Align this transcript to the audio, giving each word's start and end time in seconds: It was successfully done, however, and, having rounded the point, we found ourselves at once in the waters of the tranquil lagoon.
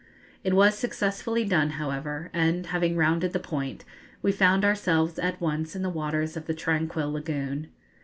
It 0.43 0.55
was 0.55 0.73
successfully 0.75 1.45
done, 1.45 1.69
however, 1.77 2.31
and, 2.33 2.65
having 2.65 2.95
rounded 2.97 3.33
the 3.33 3.39
point, 3.39 3.85
we 4.23 4.31
found 4.31 4.65
ourselves 4.65 5.19
at 5.19 5.39
once 5.39 5.75
in 5.75 5.83
the 5.83 5.91
waters 5.91 6.35
of 6.35 6.47
the 6.47 6.55
tranquil 6.55 7.11
lagoon. 7.11 7.69